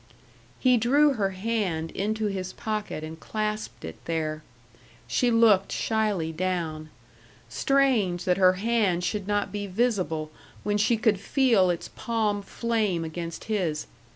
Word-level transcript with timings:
He 0.59 0.77
drew 0.77 1.13
her 1.13 1.29
hand 1.29 1.91
into 1.91 2.25
his 2.25 2.53
pocket 2.53 3.03
and 3.03 3.19
clasped 3.19 3.85
it 3.85 4.03
there. 4.05 4.41
She 5.07 5.29
looked 5.29 5.71
shyly 5.71 6.31
down. 6.31 6.89
Strange 7.49 8.25
that 8.25 8.37
her 8.37 8.53
hand 8.53 9.03
should 9.03 9.27
not 9.27 9.51
be 9.51 9.67
visible 9.67 10.31
when 10.63 10.79
she 10.79 10.97
could 10.97 11.19
feel 11.19 11.69
its 11.69 11.87
palm 11.89 12.41
flame 12.41 13.03
against 13.05 13.43
his. 13.43 13.85